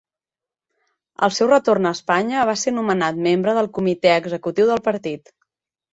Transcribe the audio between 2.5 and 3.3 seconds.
va ser nomenat